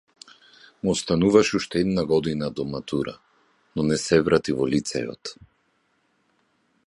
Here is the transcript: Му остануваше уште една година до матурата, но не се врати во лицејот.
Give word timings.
Му 0.83 0.89
остануваше 0.91 1.53
уште 1.57 1.79
една 1.85 2.05
година 2.11 2.51
до 2.59 2.65
матурата, 2.71 3.19
но 3.75 3.83
не 3.91 3.99
се 4.05 4.17
врати 4.29 4.57
во 4.59 4.63
лицејот. 4.75 5.35